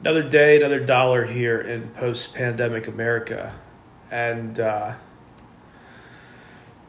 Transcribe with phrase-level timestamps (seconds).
[0.00, 3.54] another day, another dollar here in post pandemic America.
[4.10, 4.94] And uh,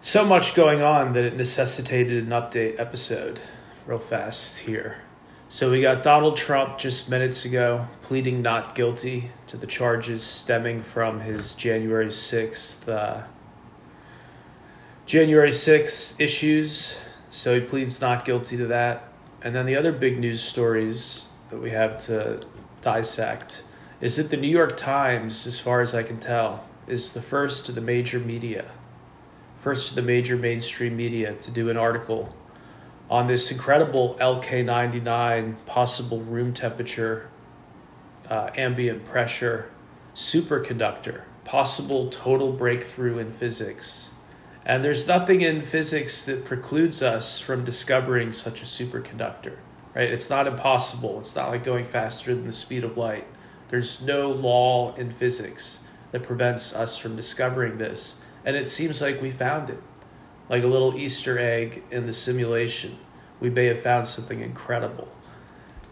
[0.00, 3.40] so much going on that it necessitated an update episode
[3.86, 4.98] real fast here.
[5.48, 10.82] So we got Donald Trump just minutes ago pleading not guilty to the charges stemming
[10.82, 13.24] from his January 6th uh,
[15.04, 16.98] January 6th issues.
[17.28, 19.12] So he pleads not guilty to that.
[19.42, 22.40] And then the other big news stories that we have to
[22.82, 23.62] dissect
[24.00, 27.68] is that the New York Times, as far as I can tell, is the first
[27.68, 28.70] of the major media,
[29.60, 32.34] first of the major mainstream media to do an article
[33.08, 37.30] on this incredible LK99 possible room temperature,
[38.28, 39.70] uh, ambient pressure
[40.14, 44.12] superconductor, possible total breakthrough in physics.
[44.64, 49.58] And there's nothing in physics that precludes us from discovering such a superconductor
[49.94, 50.10] right?
[50.10, 51.20] It's not impossible.
[51.20, 53.26] It's not like going faster than the speed of light.
[53.68, 58.24] There's no law in physics that prevents us from discovering this.
[58.44, 59.82] And it seems like we found it.
[60.48, 62.98] Like a little Easter egg in the simulation.
[63.40, 65.08] We may have found something incredible.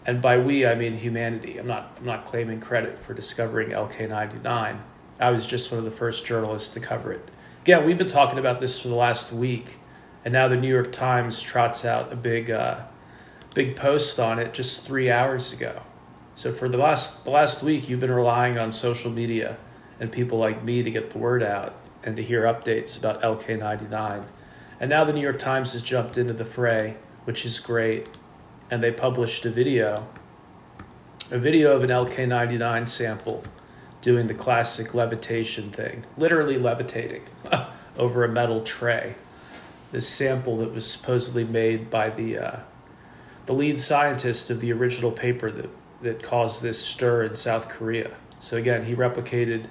[0.06, 1.58] And by we, I mean humanity.
[1.58, 4.78] I'm not, I'm not claiming credit for discovering LK99.
[5.18, 7.28] I was just one of the first journalists to cover it.
[7.62, 9.76] Again, we've been talking about this for the last week,
[10.24, 12.80] and now the New York Times trots out a big uh,
[13.54, 15.82] big post on it just three hours ago.
[16.34, 19.56] So for the last the last week, you've been relying on social media
[19.98, 24.24] and people like me to get the word out and to hear updates about LK99.
[24.80, 28.08] And now the New York Times has jumped into the fray, which is great.
[28.70, 30.08] And they published a video,
[31.30, 33.44] a video of an LK99 sample
[34.00, 37.24] doing the classic levitation thing, literally levitating
[37.98, 39.16] over a metal tray.
[39.92, 42.60] This sample that was supposedly made by the uh,
[43.50, 45.68] the lead scientist of the original paper that,
[46.02, 48.16] that caused this stir in South Korea.
[48.38, 49.64] So, again, he replicated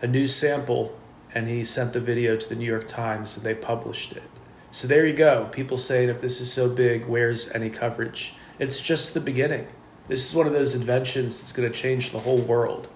[0.00, 0.98] a new sample
[1.32, 4.24] and he sent the video to the New York Times and they published it.
[4.72, 5.48] So, there you go.
[5.52, 8.34] People saying if this is so big, where's any coverage?
[8.58, 9.68] It's just the beginning.
[10.08, 12.88] This is one of those inventions that's going to change the whole world,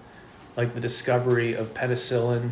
[0.57, 2.51] like the discovery of penicillin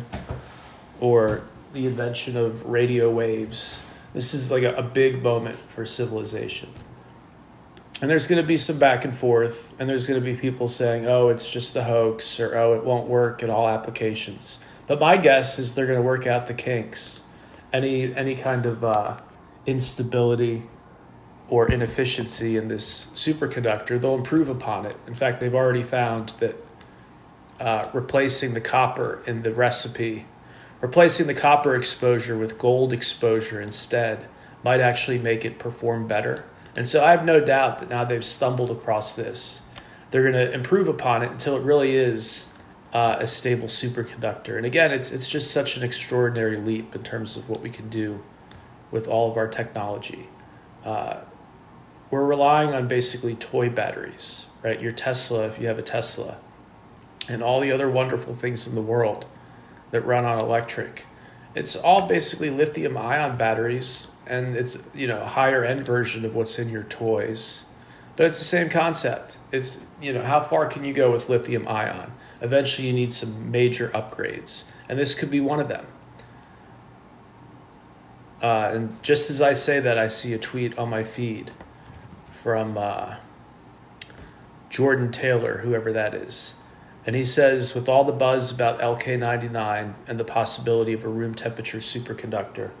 [0.98, 1.42] or
[1.74, 3.84] the invention of radio waves.
[4.14, 6.70] This is like a, a big moment for civilization
[8.00, 10.68] and there's going to be some back and forth and there's going to be people
[10.68, 14.64] saying oh it's just a hoax or oh it won't work in all applications.
[14.86, 17.24] But my guess is they're going to work out the kinks.
[17.72, 19.18] Any any kind of uh,
[19.64, 20.64] instability
[21.48, 24.96] or inefficiency in this superconductor they'll improve upon it.
[25.06, 26.56] In fact they've already found that
[27.58, 30.26] uh, replacing the copper in the recipe
[30.82, 34.26] replacing the copper exposure with gold exposure instead
[34.62, 36.44] might actually make it perform better
[36.76, 39.62] and so I have no doubt that now they've stumbled across this,
[40.10, 42.52] they're going to improve upon it until it really is
[42.92, 44.56] uh, a stable superconductor.
[44.56, 47.88] And again, it's it's just such an extraordinary leap in terms of what we can
[47.88, 48.22] do
[48.90, 50.28] with all of our technology.
[50.84, 51.16] Uh,
[52.10, 54.80] we're relying on basically toy batteries, right?
[54.80, 56.38] Your Tesla, if you have a Tesla,
[57.28, 59.26] and all the other wonderful things in the world
[59.90, 61.06] that run on electric.
[61.54, 66.34] It's all basically lithium ion batteries and it's you know a higher end version of
[66.34, 67.64] what's in your toys.
[68.16, 69.38] But it's the same concept.
[69.52, 72.12] It's you know how far can you go with lithium ion?
[72.40, 75.86] Eventually you need some major upgrades and this could be one of them.
[78.42, 81.50] Uh, and just as i say that i see a tweet on my feed
[82.30, 83.14] from uh,
[84.68, 86.56] jordan taylor whoever that is.
[87.06, 91.34] And he says with all the buzz about lk99 and the possibility of a room
[91.34, 92.72] temperature superconductor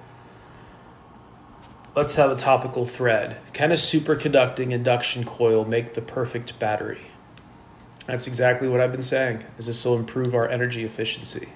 [1.96, 3.38] Let's have a topical thread.
[3.54, 7.06] Can a superconducting induction coil make the perfect battery?
[8.06, 9.44] That's exactly what I've been saying.
[9.56, 11.48] Is this will improve our energy efficiency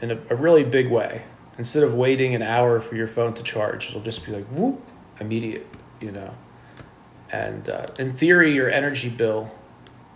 [0.00, 1.24] in a, a, really big way.
[1.58, 4.80] Instead of waiting an hour for your phone to charge, it'll just be like whoop,
[5.18, 5.66] immediate,
[6.00, 6.34] you know.
[7.32, 9.50] And uh, in theory, your energy bill,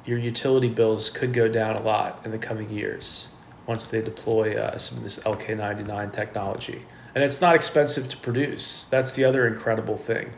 [0.04, 3.30] your utility bills could go down a lot in the coming years
[3.66, 6.82] once they deploy uh, some of this LK99 technology
[7.16, 8.84] and it's not expensive to produce.
[8.90, 10.34] That's the other incredible thing,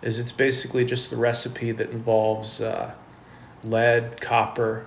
[0.00, 2.94] is it's basically just the recipe that involves uh,
[3.62, 4.86] lead, copper,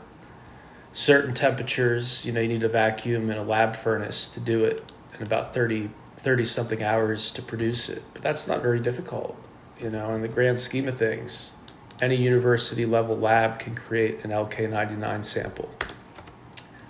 [0.91, 2.25] certain temperatures.
[2.25, 5.53] You know, you need a vacuum and a lab furnace to do it, and about
[5.53, 8.01] 30, 30 something hours to produce it.
[8.13, 9.37] But that's not very difficult,
[9.79, 11.51] you know, in the grand scheme of things.
[12.01, 15.69] Any university level lab can create an LK99 sample.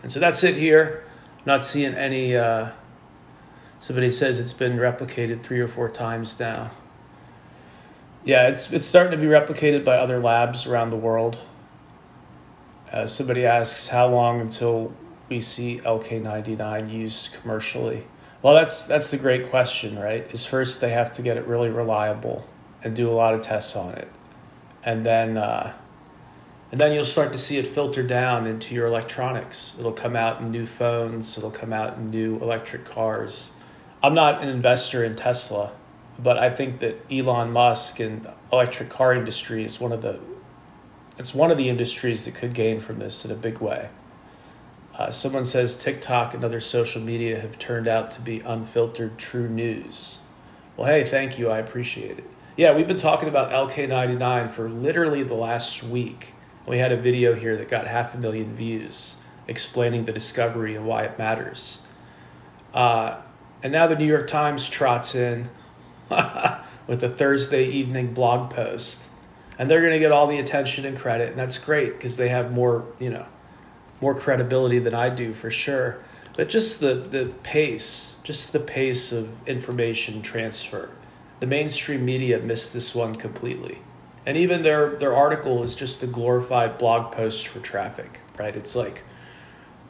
[0.03, 1.03] And so that's it here.
[1.45, 2.37] Not seeing any.
[2.37, 2.69] Uh,
[3.79, 6.71] Somebody says it's been replicated three or four times now.
[8.23, 11.39] Yeah, it's it's starting to be replicated by other labs around the world.
[12.91, 14.93] Uh, somebody asks, how long until
[15.29, 18.05] we see LK99 used commercially?
[18.41, 20.25] Well, that's that's the great question, right?
[20.31, 22.47] Is first they have to get it really reliable
[22.83, 24.07] and do a lot of tests on it,
[24.83, 25.73] and then uh,
[26.71, 29.75] and then you'll start to see it filter down into your electronics.
[29.79, 31.37] It'll come out in new phones.
[31.37, 33.53] It'll come out in new electric cars.
[34.03, 35.71] I'm not an investor in Tesla,
[36.19, 40.19] but I think that Elon Musk and electric car industry is one of the
[41.17, 43.89] it's one of the industries that could gain from this in a big way.
[44.95, 49.49] Uh, someone says TikTok and other social media have turned out to be unfiltered true
[49.49, 50.21] news.
[50.75, 51.49] Well, hey, thank you.
[51.49, 52.23] I appreciate it.
[52.55, 56.33] Yeah, we've been talking about LK99 for literally the last week.
[56.67, 60.85] We had a video here that got half a million views explaining the discovery and
[60.85, 61.85] why it matters.
[62.73, 63.21] Uh,
[63.63, 65.49] and now the New York Times trots in
[66.87, 69.09] with a Thursday evening blog post.
[69.59, 71.29] And they're going to get all the attention and credit.
[71.29, 73.25] And that's great because they have more, you know,
[74.01, 75.97] more credibility than I do for sure.
[76.35, 80.91] But just the, the pace, just the pace of information transfer.
[81.39, 83.79] The mainstream media missed this one completely.
[84.27, 88.55] And even their, their article is just a glorified blog post for traffic, right?
[88.55, 89.03] It's like,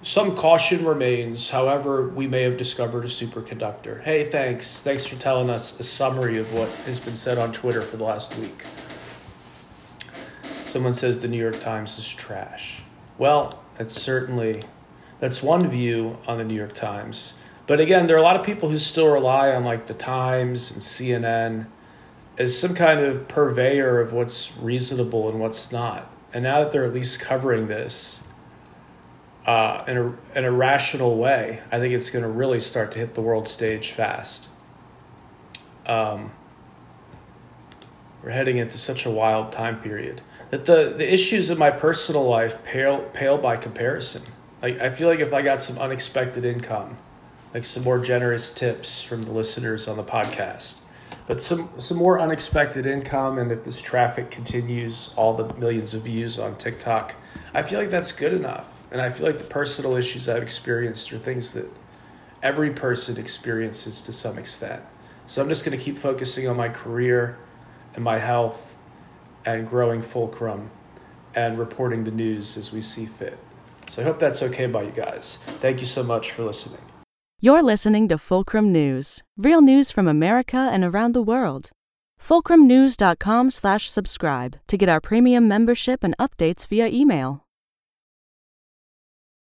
[0.04, 4.04] some caution remains, however, we may have discovered a superconductor.
[4.04, 4.84] Hey, thanks.
[4.84, 8.04] Thanks for telling us a summary of what has been said on Twitter for the
[8.04, 8.64] last week.
[10.64, 12.84] Someone says the New York Times is trash.
[13.18, 14.62] Well, that's certainly
[15.20, 17.34] that's one view on the New York Times.
[17.66, 20.72] But again, there are a lot of people who still rely on like the Times
[20.72, 21.68] and CNN
[22.38, 26.12] as some kind of purveyor of what's reasonable and what's not.
[26.34, 28.24] And now that they're at least covering this
[29.48, 33.00] uh, in, a, in a rational way, I think it's going to really start to
[33.00, 34.50] hit the world stage fast.
[35.86, 36.32] Um,
[38.22, 42.28] we're heading into such a wild time period that the, the issues in my personal
[42.28, 44.22] life pale pale by comparison.
[44.62, 46.98] Like I feel like if I got some unexpected income,
[47.54, 50.82] like some more generous tips from the listeners on the podcast,
[51.26, 56.02] but some some more unexpected income, and if this traffic continues, all the millions of
[56.02, 57.16] views on TikTok,
[57.54, 58.77] I feel like that's good enough.
[58.92, 61.70] And I feel like the personal issues I've experienced are things that
[62.42, 64.82] every person experiences to some extent.
[65.26, 67.38] So I'm just going to keep focusing on my career
[67.96, 68.78] and my health
[69.46, 70.70] and growing Fulcrum
[71.36, 73.38] and reporting the news as we see fit.
[73.88, 75.38] So I hope that's okay by you guys.
[75.60, 76.82] Thank you so much for listening.
[77.40, 81.70] You're listening to Fulcrum News, real news from America and around the world.
[82.22, 87.47] Fulcrumnews.com slash subscribe to get our premium membership and updates via email.